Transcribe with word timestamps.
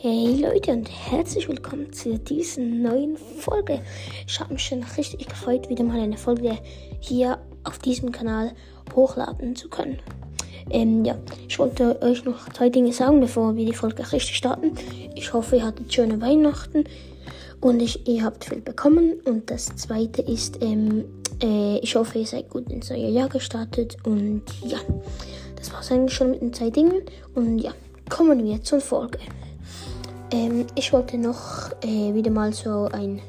Hey 0.00 0.40
Leute 0.40 0.70
und 0.70 0.88
herzlich 0.88 1.48
willkommen 1.48 1.92
zu 1.92 2.16
dieser 2.20 2.60
neuen 2.60 3.16
Folge. 3.16 3.80
Ich 4.28 4.38
habe 4.38 4.52
mich 4.52 4.62
schon 4.62 4.84
richtig 4.96 5.26
gefreut, 5.26 5.68
wieder 5.68 5.82
mal 5.82 5.98
eine 5.98 6.16
Folge 6.16 6.56
hier 7.00 7.40
auf 7.64 7.80
diesem 7.80 8.12
Kanal 8.12 8.52
hochladen 8.94 9.56
zu 9.56 9.68
können. 9.68 9.98
Ähm, 10.70 11.04
ja, 11.04 11.18
ich 11.48 11.58
wollte 11.58 12.00
euch 12.00 12.24
noch 12.24 12.48
zwei 12.50 12.68
Dinge 12.68 12.92
sagen, 12.92 13.18
bevor 13.18 13.56
wir 13.56 13.66
die 13.66 13.74
Folge 13.74 14.04
richtig 14.12 14.36
starten. 14.36 14.70
Ich 15.16 15.32
hoffe, 15.32 15.56
ihr 15.56 15.66
hattet 15.66 15.92
schöne 15.92 16.20
Weihnachten 16.20 16.84
und 17.60 17.82
ich, 17.82 18.06
ihr 18.06 18.22
habt 18.22 18.44
viel 18.44 18.60
bekommen. 18.60 19.14
Und 19.24 19.50
das 19.50 19.66
zweite 19.74 20.22
ist, 20.22 20.62
ähm, 20.62 21.06
äh, 21.42 21.78
ich 21.78 21.96
hoffe, 21.96 22.20
ihr 22.20 22.26
seid 22.26 22.50
gut 22.50 22.70
ins 22.70 22.88
neue 22.90 23.10
Jahr 23.10 23.28
gestartet. 23.28 23.96
Und 24.04 24.42
ja, 24.64 24.78
das 25.56 25.72
war 25.72 25.80
es 25.80 25.90
eigentlich 25.90 26.14
schon 26.14 26.30
mit 26.30 26.40
den 26.40 26.52
zwei 26.52 26.70
Dingen. 26.70 27.02
Und 27.34 27.58
ja, 27.58 27.72
kommen 28.08 28.44
wir 28.44 28.62
zur 28.62 28.80
Folge. 28.80 29.18
Ähm, 30.30 30.66
ich 30.74 30.92
wollte 30.92 31.16
noch 31.16 31.70
äh, 31.82 32.12
wieder 32.14 32.30
mal 32.30 32.52
so 32.52 32.88
ein 32.92 33.20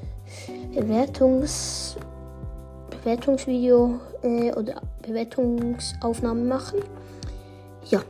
Bewertungs 0.73 1.97
Bewertungsvideo 2.89 3.99
äh, 4.23 4.51
oder 4.53 4.81
Bewertungsaufnahme 5.01 6.43
machen. 6.43 6.79
Ja. 7.89 8.01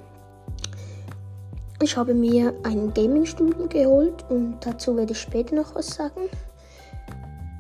Ich 1.82 1.96
habe 1.96 2.14
mir 2.14 2.54
einen 2.64 2.94
Gaming-Studio 2.94 3.68
geholt 3.68 4.26
und 4.30 4.58
dazu 4.62 4.98
werde 4.98 5.14
ich 5.14 5.22
später 5.22 5.56
noch 5.56 5.76
was 5.76 5.96
sagen. 5.96 6.30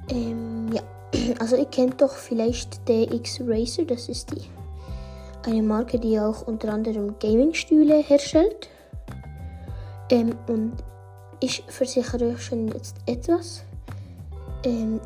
Ähm, 0.09 0.69
ja, 0.73 0.81
also 1.39 1.55
ihr 1.55 1.65
kennt 1.65 2.01
doch 2.01 2.11
vielleicht 2.11 2.87
DX 2.89 3.41
Racer, 3.45 3.85
das 3.85 4.09
ist 4.09 4.31
die 4.31 4.43
eine 5.45 5.63
Marke, 5.63 5.97
die 5.97 6.19
auch 6.19 6.45
unter 6.47 6.73
anderem 6.73 7.15
Gaming-Stühle 7.19 8.03
herstellt. 8.03 8.67
Ähm, 10.11 10.35
und 10.47 10.73
ich 11.39 11.63
versichere 11.67 12.29
euch 12.29 12.41
schon 12.41 12.67
jetzt 12.69 12.97
etwas. 13.05 13.63
Ähm, 14.63 14.99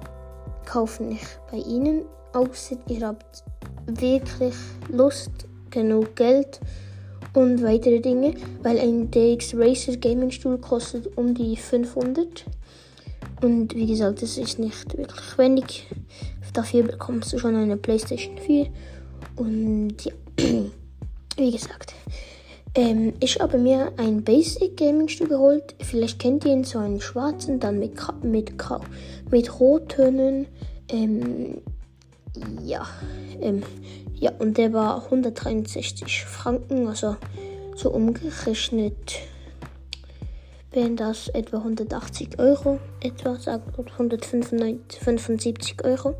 kaufe 0.65 1.03
nicht 1.03 1.39
bei 1.51 1.57
Ihnen, 1.57 2.05
außer 2.33 2.77
ihr 2.87 3.07
habt 3.07 3.43
wirklich 3.85 4.55
Lust, 4.89 5.31
genug 5.69 6.15
Geld 6.15 6.59
und 7.33 7.63
weitere 7.63 7.99
Dinge, 7.99 8.35
weil 8.61 8.79
ein 8.79 9.09
DX 9.09 9.55
Racer 9.55 9.97
Gaming 9.97 10.31
Stuhl 10.31 10.57
kostet 10.57 11.17
um 11.17 11.33
die 11.33 11.57
500. 11.57 12.45
Und 13.41 13.75
wie 13.75 13.87
gesagt, 13.87 14.21
das 14.21 14.37
ist 14.37 14.59
nicht 14.59 14.97
wirklich 14.97 15.37
wenig. 15.37 15.87
Dafür 16.53 16.83
bekommst 16.83 17.33
du 17.33 17.39
schon 17.39 17.55
eine 17.55 17.77
PlayStation 17.77 18.37
4. 18.37 18.67
Und 19.35 19.95
ja, 20.05 20.13
wie 21.37 21.51
gesagt, 21.51 21.93
ähm, 22.75 23.13
ich 23.19 23.39
habe 23.39 23.57
mir 23.57 23.91
ein 23.97 24.23
Basic 24.23 24.77
Gaming 24.77 25.07
Stuhl 25.07 25.27
geholt. 25.27 25.75
Vielleicht 25.79 26.19
kennt 26.19 26.45
ihr 26.45 26.53
ihn, 26.53 26.63
so 26.63 26.79
einen 26.79 27.01
schwarzen, 27.01 27.59
dann 27.59 27.79
mit, 27.79 27.93
mit, 28.23 28.53
mit 29.29 29.59
Rottönen. 29.59 30.47
Ähm, 30.89 31.61
ja, 32.63 32.87
ähm, 33.41 33.63
ja, 34.15 34.31
und 34.39 34.57
der 34.57 34.73
war 34.73 35.03
163 35.03 36.25
Franken, 36.25 36.87
also 36.87 37.15
so 37.75 37.91
umgerechnet 37.91 39.21
wären 40.73 40.95
das 40.95 41.27
etwa 41.29 41.57
180 41.57 42.39
Euro, 42.39 42.79
etwa, 42.99 43.35
sagt 43.35 43.77
175 43.77 45.83
Euro. 45.83 46.15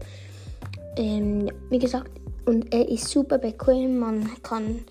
Ähm, 0.95 1.47
ja, 1.47 1.53
wie 1.69 1.79
gesagt, 1.79 2.11
und 2.45 2.71
er 2.73 2.87
ist 2.87 3.09
super 3.09 3.39
bequem, 3.39 3.97
man 3.97 4.29
kann 4.43 4.85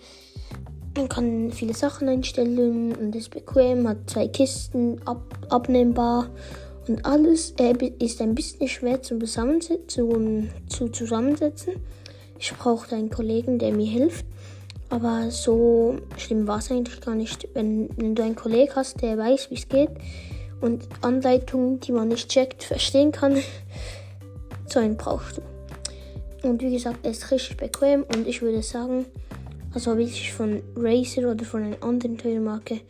man 0.96 1.08
kann 1.08 1.52
viele 1.52 1.74
Sachen 1.74 2.08
einstellen 2.08 2.94
und 2.94 3.14
ist 3.16 3.30
bequem, 3.30 3.88
hat 3.88 4.10
zwei 4.10 4.28
Kisten, 4.28 5.00
ab, 5.06 5.22
abnehmbar 5.48 6.28
und 6.88 7.04
alles. 7.06 7.54
Er 7.58 7.74
ist 8.00 8.20
ein 8.20 8.34
bisschen 8.34 8.68
schwer 8.68 9.02
zum 9.02 9.24
zu, 9.24 10.48
zu 10.68 10.88
zusammensetzen. 10.88 11.74
Ich 12.38 12.52
brauchte 12.54 12.96
einen 12.96 13.10
Kollegen, 13.10 13.58
der 13.58 13.72
mir 13.72 13.86
hilft. 13.86 14.26
Aber 14.90 15.30
so 15.30 15.96
schlimm 16.18 16.46
war 16.46 16.58
es 16.58 16.70
eigentlich 16.70 17.00
gar 17.00 17.14
nicht. 17.14 17.48
Wenn, 17.54 17.88
wenn 17.96 18.14
du 18.14 18.22
einen 18.22 18.36
Kollegen 18.36 18.72
hast, 18.76 19.00
der 19.00 19.16
weiß, 19.16 19.50
wie 19.50 19.54
es 19.54 19.68
geht 19.68 19.90
und 20.60 20.86
Anleitungen, 21.00 21.80
die 21.80 21.92
man 21.92 22.08
nicht 22.08 22.28
checkt, 22.28 22.62
verstehen 22.62 23.10
kann, 23.10 23.38
so 24.66 24.80
einen 24.80 24.98
brauchst 24.98 25.38
du. 25.38 26.46
Und 26.46 26.60
wie 26.60 26.72
gesagt, 26.72 26.98
er 27.04 27.12
ist 27.12 27.30
richtig 27.30 27.56
bequem 27.56 28.04
und 28.14 28.26
ich 28.26 28.42
würde 28.42 28.62
sagen, 28.62 29.06
also 29.74 29.96
wirklich 29.96 30.32
von 30.32 30.62
Razer 30.76 31.30
oder 31.30 31.44
von 31.44 31.62
einer 31.62 31.82
anderen 31.82 32.18
teuren 32.18 32.44
Marke. 32.44 32.80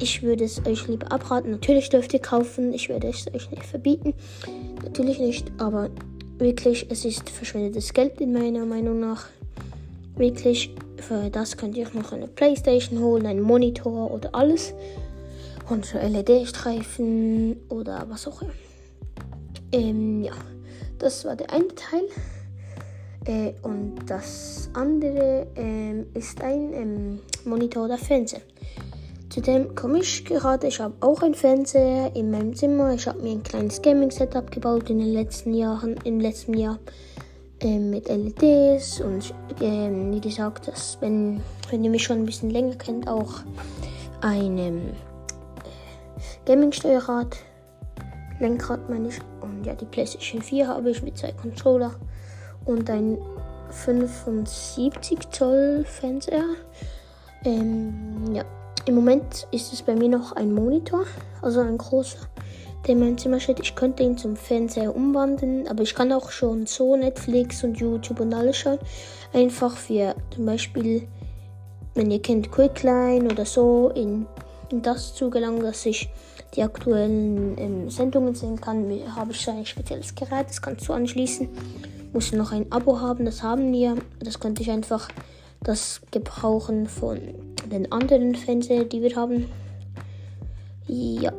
Ich 0.00 0.22
würde 0.22 0.44
es 0.44 0.64
euch 0.64 0.86
lieber 0.86 1.10
abraten. 1.10 1.50
Natürlich 1.50 1.88
dürft 1.88 2.12
ihr 2.14 2.20
kaufen. 2.20 2.72
Ich 2.72 2.88
werde 2.88 3.08
es 3.08 3.26
euch 3.34 3.50
nicht 3.50 3.64
verbieten. 3.64 4.14
Natürlich 4.84 5.18
nicht. 5.18 5.50
Aber 5.58 5.90
wirklich, 6.38 6.86
es 6.88 7.04
ist 7.04 7.28
verschwendetes 7.28 7.92
Geld 7.92 8.20
in 8.20 8.32
meiner 8.32 8.64
Meinung 8.64 9.00
nach. 9.00 9.26
Wirklich, 10.16 10.74
für 10.98 11.30
das 11.30 11.56
könnt 11.56 11.76
ihr 11.76 11.88
auch 11.88 11.94
noch 11.94 12.12
eine 12.12 12.28
Playstation 12.28 13.00
holen, 13.00 13.26
einen 13.26 13.42
Monitor 13.42 14.12
oder 14.12 14.32
alles. 14.34 14.72
Und 15.68 15.84
so 15.84 15.98
LED-Streifen 15.98 17.56
oder 17.68 18.06
was 18.08 18.28
auch 18.28 18.40
immer. 18.42 18.52
Ähm, 19.72 20.22
ja, 20.22 20.32
das 20.98 21.24
war 21.24 21.34
der 21.34 21.52
eine 21.52 21.68
Teil. 21.74 22.04
Äh, 23.28 23.52
und 23.62 23.96
das 24.06 24.70
andere 24.72 25.46
äh, 25.54 26.02
ist 26.14 26.42
ein 26.42 26.72
ähm, 26.72 27.20
Monitor 27.44 27.84
oder 27.84 27.98
Fernseher. 27.98 28.40
Zudem 29.28 29.74
komme 29.74 29.98
ich 29.98 30.24
gerade, 30.24 30.66
ich 30.66 30.80
habe 30.80 30.94
auch 31.00 31.20
einen 31.22 31.34
Fernseher 31.34 32.10
in 32.16 32.30
meinem 32.30 32.54
Zimmer. 32.54 32.94
Ich 32.94 33.06
habe 33.06 33.20
mir 33.20 33.32
ein 33.32 33.42
kleines 33.42 33.82
Gaming-Setup 33.82 34.50
gebaut 34.50 34.88
in 34.88 34.98
den 34.98 35.12
letzten 35.12 35.52
Jahren, 35.52 35.96
im 36.04 36.18
letzten 36.18 36.54
Jahr 36.54 36.78
äh, 37.60 37.78
mit 37.78 38.08
LEDs 38.08 39.02
und 39.02 39.34
äh, 39.60 39.90
wie 39.90 40.20
gesagt, 40.20 40.66
dass, 40.66 40.96
wenn, 41.02 41.42
wenn 41.70 41.84
ihr 41.84 41.90
mich 41.90 42.04
schon 42.04 42.20
ein 42.20 42.26
bisschen 42.26 42.48
länger 42.48 42.76
kennt, 42.76 43.06
auch 43.06 43.40
ein 44.22 44.56
ähm, 44.56 44.80
Gaming-Steuerrad, 46.46 47.36
Lenkrad 48.40 48.88
meine 48.88 49.08
ich. 49.08 49.18
Und 49.42 49.66
ja, 49.66 49.74
die 49.74 49.84
PlayStation 49.84 50.40
4 50.40 50.68
habe 50.68 50.90
ich 50.90 51.02
mit 51.02 51.18
zwei 51.18 51.32
Controller 51.32 51.94
und 52.68 52.88
ein 52.90 53.18
75 53.70 55.30
Zoll 55.30 55.84
Fernseher. 55.86 56.44
Ähm, 57.44 58.34
ja, 58.34 58.44
im 58.86 58.94
Moment 58.94 59.46
ist 59.50 59.72
es 59.72 59.82
bei 59.82 59.94
mir 59.94 60.08
noch 60.08 60.32
ein 60.32 60.52
Monitor, 60.52 61.04
also 61.42 61.60
ein 61.60 61.78
großer, 61.78 62.18
der 62.86 62.94
in 62.94 63.00
meinem 63.00 63.18
Zimmer 63.18 63.40
steht. 63.40 63.60
Ich 63.60 63.74
könnte 63.74 64.02
ihn 64.02 64.16
zum 64.16 64.36
Fernseher 64.36 64.94
umwandeln, 64.94 65.68
aber 65.68 65.82
ich 65.82 65.94
kann 65.94 66.12
auch 66.12 66.30
schon 66.30 66.66
so 66.66 66.96
Netflix 66.96 67.64
und 67.64 67.78
YouTube 67.78 68.20
und 68.20 68.32
alles 68.32 68.56
schauen. 68.56 68.78
Einfach 69.32 69.76
für 69.76 70.14
zum 70.34 70.46
Beispiel, 70.46 71.06
wenn 71.94 72.10
ihr 72.10 72.22
kennt 72.22 72.50
Quickline 72.50 73.30
oder 73.30 73.44
so, 73.44 73.90
in, 73.94 74.26
in 74.70 74.82
das 74.82 75.14
zu 75.14 75.30
gelangen, 75.30 75.62
dass 75.62 75.84
ich 75.84 76.08
die 76.54 76.62
aktuellen 76.62 77.58
ähm, 77.58 77.90
Sendungen 77.90 78.34
sehen 78.34 78.58
kann, 78.58 78.90
habe 79.14 79.32
ich 79.32 79.40
so 79.40 79.50
ein 79.50 79.66
spezielles 79.66 80.14
Gerät, 80.14 80.48
das 80.48 80.62
kannst 80.62 80.88
du 80.88 80.94
anschließen 80.94 81.48
muss 82.12 82.32
noch 82.32 82.52
ein 82.52 82.70
Abo 82.72 83.00
haben, 83.00 83.24
das 83.24 83.42
haben 83.42 83.72
wir. 83.72 83.96
Das 84.20 84.40
könnte 84.40 84.62
ich 84.62 84.70
einfach 84.70 85.08
das 85.60 86.00
gebrauchen 86.10 86.86
von 86.86 87.18
den 87.70 87.90
anderen 87.92 88.34
Fernseher, 88.34 88.84
die 88.84 89.02
wir 89.02 89.16
haben. 89.16 89.46
Ja, 90.86 91.32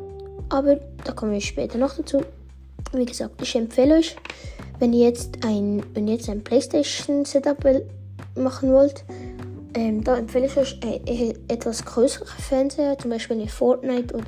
aber 0.48 0.78
da 1.04 1.12
komme 1.12 1.36
ich 1.36 1.46
später 1.46 1.78
noch 1.78 1.96
dazu. 1.96 2.22
Wie 2.92 3.04
gesagt, 3.04 3.40
ich 3.42 3.54
empfehle 3.54 3.96
euch, 3.96 4.16
wenn 4.78 4.92
ihr 4.92 5.06
jetzt 5.06 5.44
ein, 5.44 5.82
wenn 5.94 6.08
ihr 6.08 6.14
jetzt 6.14 6.28
ein 6.28 6.42
PlayStation 6.42 7.24
Setup 7.24 7.58
machen 8.36 8.72
wollt, 8.72 9.04
ähm, 9.74 10.02
da 10.02 10.16
empfehle 10.16 10.46
ich 10.46 10.56
euch 10.56 10.80
ein 10.82 11.34
etwas 11.48 11.84
größere 11.84 12.26
Fernseher, 12.26 12.98
zum 12.98 13.10
Beispiel 13.10 13.36
wenn 13.36 13.44
ihr 13.44 13.50
Fortnite 13.50 14.14
oder 14.14 14.24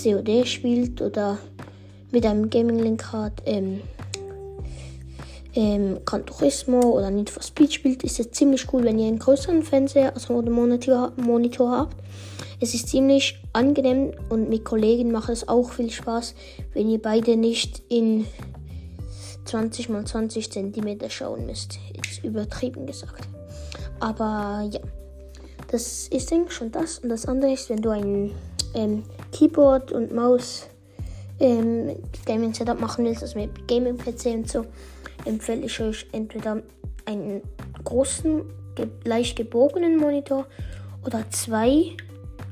COD 0.00 0.46
spielt 0.46 1.00
oder 1.02 1.38
mit 2.12 2.24
einem 2.24 2.50
Gaming 2.50 2.78
Lenkrad 2.78 3.42
ähm, 3.46 3.80
ähm, 5.54 5.98
Gran 6.04 6.26
Turismo 6.26 6.80
oder 6.80 7.10
Need 7.10 7.30
for 7.30 7.42
Speed 7.42 7.72
spielt, 7.72 8.04
ist 8.04 8.20
es 8.20 8.30
ziemlich 8.30 8.72
cool, 8.72 8.84
wenn 8.84 8.98
ihr 8.98 9.08
einen 9.08 9.18
größeren 9.18 9.62
Fernseher, 9.62 10.14
also 10.14 10.40
Monitor, 10.42 11.12
Monitor 11.16 11.70
habt. 11.70 11.96
Es 12.60 12.74
ist 12.74 12.88
ziemlich 12.88 13.42
angenehm 13.52 14.12
und 14.28 14.48
mit 14.48 14.64
Kollegen 14.64 15.12
macht 15.12 15.30
es 15.30 15.48
auch 15.48 15.70
viel 15.70 15.90
Spaß, 15.90 16.34
wenn 16.74 16.90
ihr 16.90 17.00
beide 17.00 17.36
nicht 17.36 17.82
in 17.88 18.26
20 19.46 19.88
x 19.88 20.10
20 20.10 20.50
cm 20.50 20.98
schauen 21.08 21.46
müsst. 21.46 21.78
Ist 22.08 22.22
übertrieben 22.22 22.86
gesagt. 22.86 23.26
Aber 23.98 24.68
ja, 24.70 24.80
das 25.68 26.08
ist 26.08 26.32
eigentlich 26.32 26.52
schon 26.52 26.70
das. 26.70 26.98
Und 26.98 27.08
das 27.08 27.26
andere 27.26 27.52
ist, 27.52 27.70
wenn 27.70 27.82
du 27.82 27.90
ein 27.90 28.32
ähm, 28.74 29.04
Keyboard 29.32 29.92
und 29.92 30.12
Maus 30.12 30.69
ähm, 31.40 31.96
Gaming 32.26 32.54
Setup 32.54 32.80
machen 32.80 33.04
willst, 33.04 33.22
also 33.22 33.38
mit 33.38 33.66
Gaming 33.66 33.96
PC 33.96 34.26
und 34.26 34.48
so, 34.48 34.66
empfehle 35.24 35.66
ich 35.66 35.80
euch 35.80 36.06
entweder 36.12 36.62
einen 37.06 37.42
großen, 37.84 38.42
leicht 39.04 39.36
gebogenen 39.36 39.96
Monitor 39.96 40.46
oder 41.04 41.28
zwei 41.30 41.96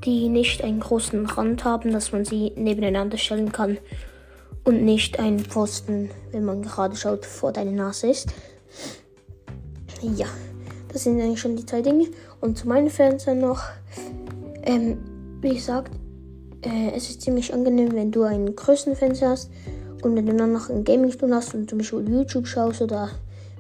die 0.05 0.29
nicht 0.29 0.63
einen 0.63 0.81
großen 0.81 1.27
Rand 1.27 1.65
haben, 1.65 1.93
dass 1.93 2.13
man 2.13 2.25
sie 2.25 2.53
nebeneinander 2.57 3.19
stellen 3.19 3.53
kann 3.53 3.79
und 4.65 4.83
nicht 4.83 5.19
ein 5.19 5.41
Pfosten, 5.41 6.11
wenn 6.31 6.45
man 6.45 6.63
gerade 6.63 6.97
schaut, 6.97 7.27
vor 7.27 7.53
deiner 7.53 7.73
Nase 7.73 8.09
ist. 8.09 8.29
Ja, 10.03 10.27
das 10.93 11.05
sind 11.05 11.21
eigentlich 11.21 11.41
schon 11.41 11.57
die 11.57 11.67
zwei 11.67 11.83
Dinge. 11.83 12.09
Und 12.41 12.57
zu 12.57 12.69
meinem 12.69 12.91
Fernseher 12.91 13.35
noch, 13.35 13.63
ähm, 14.63 14.99
wie 15.41 15.55
gesagt, 15.55 15.93
äh, 16.63 16.93
es 16.95 17.11
ist 17.11 17.23
ziemlich 17.23 17.53
angenehm, 17.53 17.93
wenn 17.93 18.11
du 18.11 18.23
einen 18.23 18.55
größeren 18.55 18.97
Fernseher 18.97 19.31
hast 19.31 19.51
und 20.03 20.15
wenn 20.17 20.27
du 20.27 20.35
dann 20.35 20.53
noch 20.53 20.71
einen 20.71 20.85
Gaming-Stuhl 20.85 21.35
hast 21.35 21.55
und 21.55 21.69
zum 21.69 21.79
Beispiel 21.79 22.09
YouTube 22.09 22.47
schaust 22.47 22.83
oder 22.83 23.11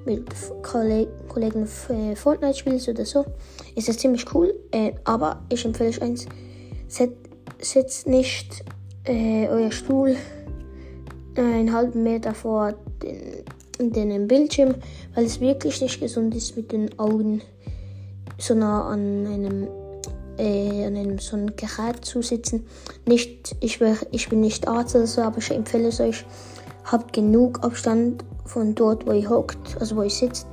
mit 0.05 0.25
Kollegen 0.62 1.69
äh, 1.91 2.17
Fortnite 2.17 2.59
spielst 2.59 2.89
oder 2.89 3.05
so, 3.05 3.25
ist 3.75 3.89
das 3.89 3.99
ziemlich 3.99 4.33
cool. 4.35 4.55
Äh, 4.71 4.93
aber 5.05 5.43
ich 5.49 5.65
empfehle 5.65 5.91
euch 5.91 6.00
eins, 6.00 6.27
set, 6.87 7.12
setzt 7.61 8.06
nicht 8.06 8.65
äh, 9.05 9.49
euer 9.49 9.71
Stuhl 9.71 10.17
einen 11.37 11.73
halben 11.73 12.03
Meter 12.03 12.35
vor 12.35 12.75
den, 13.79 13.93
den 14.11 14.27
Bildschirm, 14.27 14.75
weil 15.15 15.25
es 15.25 15.41
wirklich 15.41 15.81
nicht 15.81 16.01
gesund 16.01 16.35
ist 16.35 16.56
mit 16.56 16.73
den 16.73 16.99
Augen 16.99 17.43
so 18.39 18.55
nah 18.55 18.89
an 18.89 19.27
einem 19.27 19.69
äh, 20.38 20.87
an 20.87 20.96
einem 20.96 21.19
so 21.19 21.37
einem 21.37 21.55
Gerät 21.56 22.05
zu 22.05 22.23
sitzen. 22.23 22.67
Nicht, 23.06 23.56
ich, 23.61 23.81
ich 24.11 24.29
bin 24.29 24.40
nicht 24.40 24.69
Arzt 24.69 24.94
oder 24.94 25.06
so, 25.06 25.23
aber 25.23 25.38
ich 25.38 25.50
empfehle 25.50 25.88
es 25.88 26.00
euch, 26.00 26.25
habt 26.85 27.12
genug 27.12 27.62
Abstand 27.62 28.25
von 28.44 28.75
dort, 28.75 29.06
wo 29.06 29.12
ihr 29.12 29.29
hockt, 29.29 29.76
also 29.81 29.96
wo 29.96 30.02
ihr 30.02 30.11
sitzt, 30.11 30.46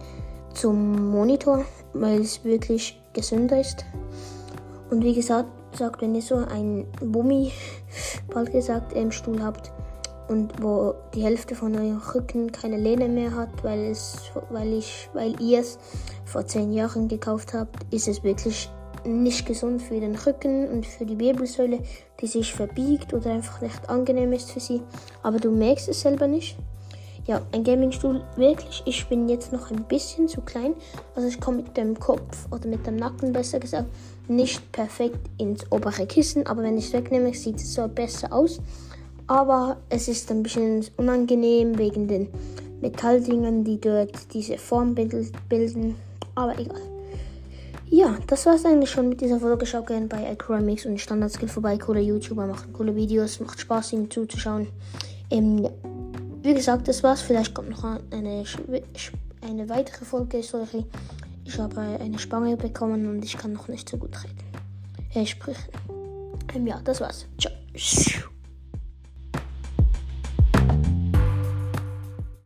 zum 0.54 1.12
Monitor, 1.12 1.66
weil 1.94 2.22
es 2.22 2.44
wirklich 2.44 3.00
gesünder 3.14 3.60
ist. 3.60 3.86
Und 4.90 5.04
wie 5.04 5.14
gesagt, 5.14 5.50
sagt, 5.76 6.02
wenn 6.02 6.16
ihr 6.16 6.22
so 6.22 6.36
einen 6.36 6.86
Bummi, 7.02 7.52
bald 8.34 8.52
gesagt, 8.52 8.94
im 8.94 9.12
Stuhl 9.12 9.42
habt 9.44 9.72
und 10.28 10.52
wo 10.62 10.96
die 11.14 11.24
Hälfte 11.24 11.56
von 11.56 11.76
eurem 11.76 12.02
Rücken 12.14 12.52
keine 12.52 12.78
Lehne 12.78 13.08
mehr 13.08 13.36
hat, 13.36 13.64
weil 13.64 13.92
es, 13.92 14.32
weil 14.50 14.74
ich, 14.74 15.10
weil 15.14 15.40
ihr 15.42 15.60
es 15.60 15.78
vor 16.26 16.46
zehn 16.46 16.74
Jahren 16.74 17.08
gekauft 17.08 17.54
habt, 17.54 17.94
ist 17.94 18.08
es 18.08 18.24
wirklich 18.24 18.70
nicht 19.06 19.46
gesund 19.46 19.82
für 19.82 20.00
den 20.00 20.16
Rücken 20.16 20.68
und 20.70 20.86
für 20.86 21.06
die 21.06 21.20
Wirbelsäule, 21.20 21.80
die 22.20 22.28
sich 22.28 22.54
verbiegt 22.54 23.14
oder 23.14 23.32
einfach 23.32 23.62
nicht 23.62 23.90
angenehm 23.90 24.34
ist 24.34 24.52
für 24.52 24.60
sie. 24.60 24.82
Aber 25.24 25.40
du 25.40 25.52
merkst 25.52 25.90
es 25.90 26.02
selber 26.02 26.28
nicht. 26.28 26.58
Ja, 27.28 27.42
ein 27.54 27.64
Gamingstuhl, 27.64 28.24
wirklich, 28.36 28.84
ich 28.86 29.08
bin 29.08 29.28
jetzt 29.28 29.52
noch 29.52 29.72
ein 29.72 29.84
bisschen 29.86 30.28
zu 30.28 30.42
klein. 30.42 30.76
Also 31.16 31.28
ich 31.28 31.40
komme 31.40 31.58
mit 31.58 31.76
dem 31.76 32.00
Kopf 32.00 32.48
oder 32.52 32.68
mit 32.68 32.86
dem 32.86 32.98
Nacken 32.98 33.34
besser 33.34 33.60
gesagt 33.60 33.88
nicht 34.28 34.72
perfekt 34.72 35.20
ins 35.38 35.72
obere 35.72 36.06
Kissen. 36.06 36.46
Aber 36.48 36.64
wenn 36.64 36.78
ich 36.78 36.88
es 36.88 36.94
wegnehme, 36.94 37.34
sieht 37.34 37.58
es 37.58 37.74
so 37.74 37.88
besser 37.88 38.32
aus. 38.32 38.60
Aber 39.28 39.78
es 39.90 40.08
ist 40.08 40.30
ein 40.32 40.44
bisschen 40.44 40.86
unangenehm 40.98 41.78
wegen 41.78 42.08
den 42.08 42.30
Metalldingen, 42.82 43.64
die 43.64 43.80
dort 43.80 44.34
diese 44.34 44.58
Form 44.58 44.94
bilden. 44.94 45.96
Aber 46.36 46.58
egal. 46.60 46.95
Ja, 47.90 48.18
das 48.28 48.46
war 48.46 48.56
es 48.56 48.66
eigentlich 48.66 48.90
schon 48.90 49.10
mit 49.10 49.22
dieser 49.22 49.40
Folge. 49.40 49.66
Schaut 49.66 49.88
gerne 49.88 50.08
bei 50.08 50.30
Acromix 50.30 50.86
und 50.86 51.00
Standardskill 51.00 51.48
vorbei. 51.48 51.78
Coole 51.78 52.02
YouTuber 52.02 52.48
machen 52.48 52.74
coole 52.74 52.96
Videos. 52.96 53.40
Macht 53.40 53.60
Spaß, 53.60 53.94
ihnen 53.94 54.10
zuzuschauen. 54.10 54.68
Ähm, 55.30 55.60
ja. 55.60 55.70
Wie 56.42 56.54
gesagt, 56.54 56.88
das 56.88 57.04
war's. 57.04 57.22
Vielleicht 57.22 57.54
kommt 57.54 57.70
noch 57.70 57.84
eine, 57.84 58.44
eine 59.42 59.70
weitere 59.70 60.06
Folge. 60.06 60.44
Sorry. 60.44 60.86
Ich 61.46 61.60
habe 61.60 61.80
eine 61.80 62.20
Spange 62.20 62.58
bekommen 62.58 63.08
und 63.08 63.24
ich 63.24 63.38
kann 63.38 63.54
noch 63.54 63.68
nicht 63.68 63.88
so 63.88 63.98
gut 63.98 64.16
reden. 64.24 64.38
Äh, 65.14 65.26
sprechen. 65.26 65.72
Ähm, 66.54 66.68
ja, 66.68 66.82
das 66.84 67.02
war's. 67.02 67.28
Ciao. 67.40 67.54